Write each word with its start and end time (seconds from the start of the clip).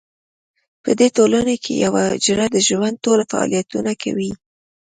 په 0.83 0.89
دې 0.99 1.07
ټولنو 1.15 1.55
کې 1.63 1.73
یوه 1.85 2.01
حجره 2.11 2.45
د 2.51 2.57
ژوند 2.67 2.95
ټول 3.05 3.19
فعالیتونه 3.31 3.91
کوي. 4.01 4.31